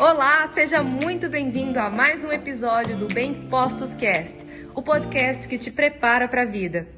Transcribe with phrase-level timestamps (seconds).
[0.00, 4.38] Olá, seja muito bem-vindo a mais um episódio do Bem Dispostos Cast,
[4.74, 6.88] o podcast que te prepara para a vida.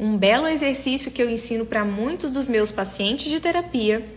[0.00, 4.08] Um belo exercício que eu ensino para muitos dos meus pacientes de terapia,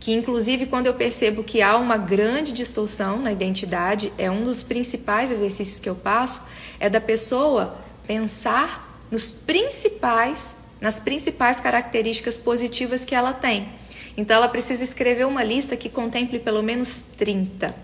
[0.00, 4.62] que inclusive quando eu percebo que há uma grande distorção na identidade, é um dos
[4.62, 6.46] principais exercícios que eu passo,
[6.80, 13.68] é da pessoa pensar nos principais, nas principais características positivas que ela tem.
[14.16, 17.74] Então ela precisa escrever uma lista que contemple pelo menos 30.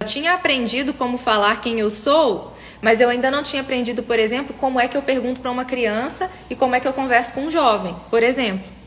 [0.00, 4.18] Eu tinha aprendido como falar quem eu sou, mas eu ainda não tinha aprendido, por
[4.18, 7.34] exemplo, como é que eu pergunto para uma criança e como é que eu converso
[7.34, 8.78] com um jovem, por exemplo.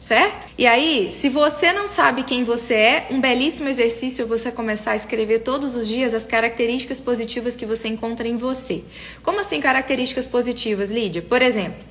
[0.00, 0.46] Certo?
[0.56, 4.92] E aí, se você não sabe quem você é, um belíssimo exercício é você começar
[4.92, 8.84] a escrever todos os dias as características positivas que você encontra em você.
[9.24, 11.20] Como assim características positivas, Lídia?
[11.20, 11.82] Por exemplo,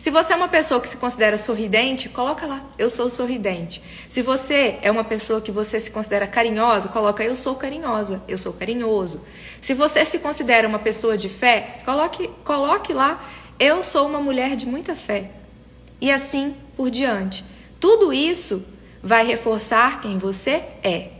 [0.00, 3.82] se você é uma pessoa que se considera sorridente, coloca lá, eu sou sorridente.
[4.08, 8.38] Se você é uma pessoa que você se considera carinhosa, coloca eu sou carinhosa, eu
[8.38, 9.20] sou carinhoso.
[9.60, 13.22] Se você se considera uma pessoa de fé, coloque, coloque lá,
[13.58, 15.32] eu sou uma mulher de muita fé.
[16.00, 17.44] E assim por diante.
[17.78, 21.10] Tudo isso vai reforçar quem você é.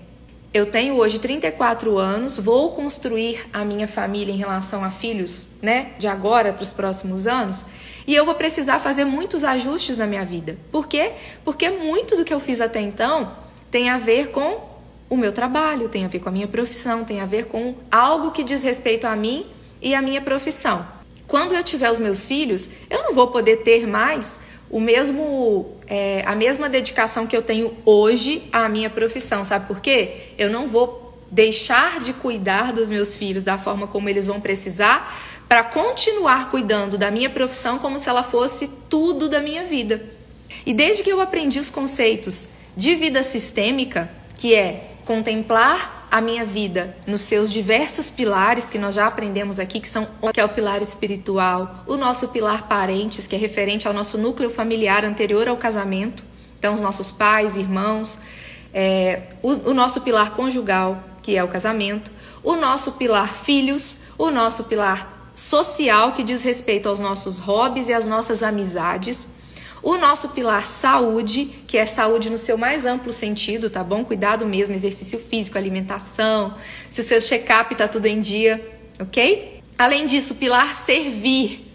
[0.55, 5.93] Eu tenho hoje 34 anos, vou construir a minha família em relação a filhos, né,
[5.99, 7.67] de agora para os próximos anos.
[8.11, 10.59] E eu vou precisar fazer muitos ajustes na minha vida.
[10.73, 11.13] Por quê?
[11.45, 13.37] Porque muito do que eu fiz até então
[13.71, 14.69] tem a ver com
[15.09, 18.33] o meu trabalho, tem a ver com a minha profissão, tem a ver com algo
[18.33, 19.47] que diz respeito a mim
[19.81, 20.85] e a minha profissão.
[21.29, 26.25] Quando eu tiver os meus filhos, eu não vou poder ter mais o mesmo é,
[26.27, 30.33] a mesma dedicação que eu tenho hoje à minha profissão, sabe por quê?
[30.37, 35.17] Eu não vou deixar de cuidar dos meus filhos da forma como eles vão precisar,
[35.51, 40.01] para continuar cuidando da minha profissão como se ela fosse tudo da minha vida.
[40.65, 46.45] E desde que eu aprendi os conceitos de vida sistêmica, que é contemplar a minha
[46.45, 50.51] vida nos seus diversos pilares que nós já aprendemos aqui, que são que é o
[50.51, 55.57] pilar espiritual, o nosso pilar parentes, que é referente ao nosso núcleo familiar anterior ao
[55.57, 56.23] casamento,
[56.61, 58.21] então os nossos pais, irmãos,
[58.73, 64.31] é, o, o nosso pilar conjugal, que é o casamento, o nosso pilar filhos, o
[64.31, 69.31] nosso pilar social que diz respeito aos nossos hobbies e às nossas amizades.
[69.83, 74.05] O nosso pilar saúde, que é saúde no seu mais amplo sentido, tá bom?
[74.05, 76.55] Cuidado mesmo, exercício físico, alimentação,
[76.91, 78.63] se o seu check-up tá tudo em dia,
[79.01, 79.61] ok?
[79.79, 81.67] Além disso, pilar servir.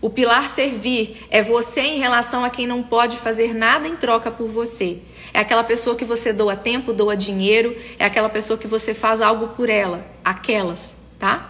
[0.00, 4.30] O pilar servir é você em relação a quem não pode fazer nada em troca
[4.30, 4.98] por você.
[5.32, 9.22] É aquela pessoa que você doa tempo, doa dinheiro, é aquela pessoa que você faz
[9.22, 11.47] algo por ela, aquelas, tá?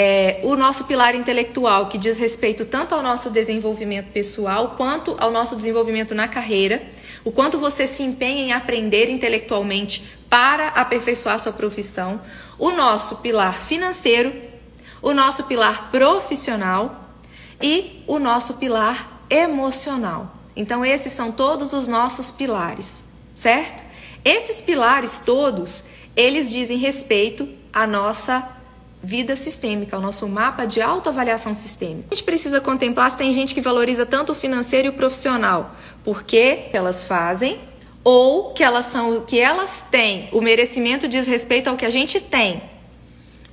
[0.00, 5.32] É, o nosso pilar intelectual, que diz respeito tanto ao nosso desenvolvimento pessoal quanto ao
[5.32, 6.80] nosso desenvolvimento na carreira,
[7.24, 12.22] o quanto você se empenha em aprender intelectualmente para aperfeiçoar sua profissão,
[12.60, 14.32] o nosso pilar financeiro,
[15.02, 17.10] o nosso pilar profissional
[17.60, 20.32] e o nosso pilar emocional.
[20.54, 23.02] Então, esses são todos os nossos pilares,
[23.34, 23.82] certo?
[24.24, 28.57] Esses pilares todos, eles dizem respeito à nossa
[29.02, 32.08] vida sistêmica, o nosso mapa de autoavaliação sistêmica.
[32.10, 35.74] A gente precisa contemplar se tem gente que valoriza tanto o financeiro e o profissional,
[36.04, 37.58] porque elas fazem
[38.02, 42.20] ou que elas são que elas têm, o merecimento diz respeito ao que a gente
[42.20, 42.62] tem.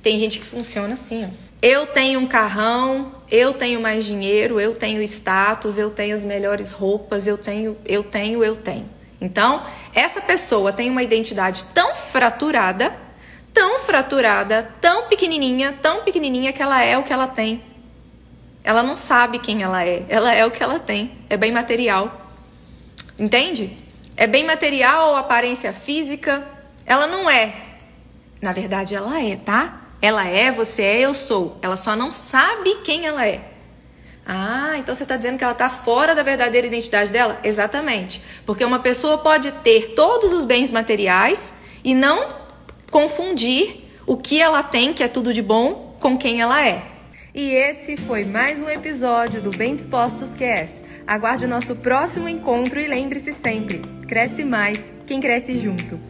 [0.02, 1.46] Tem gente que funciona assim, ó.
[1.62, 6.70] Eu tenho um carrão, eu tenho mais dinheiro, eu tenho status, eu tenho as melhores
[6.70, 8.88] roupas, eu tenho, eu tenho, eu tenho.
[9.20, 9.62] Então,
[9.94, 12.94] essa pessoa tem uma identidade tão fraturada
[13.56, 17.62] tão fraturada, tão pequenininha, tão pequenininha que ela é o que ela tem.
[18.62, 21.12] Ela não sabe quem ela é, ela é o que ela tem.
[21.30, 22.34] É bem material.
[23.18, 23.74] Entende?
[24.14, 26.46] É bem material, aparência física.
[26.84, 27.54] Ela não é.
[28.42, 29.80] Na verdade, ela é, tá?
[30.02, 31.58] Ela é, você é, eu sou.
[31.62, 33.40] Ela só não sabe quem ela é.
[34.26, 37.40] Ah, então você está dizendo que ela está fora da verdadeira identidade dela?
[37.42, 38.20] Exatamente.
[38.44, 42.44] Porque uma pessoa pode ter todos os bens materiais e não
[42.96, 46.82] confundir o que ela tem, que é tudo de bom, com quem ela é.
[47.34, 50.78] E esse foi mais um episódio do Bem Dispostos Cast.
[51.06, 56.00] Aguarde o nosso próximo encontro e lembre-se sempre: cresce mais quem cresce junto.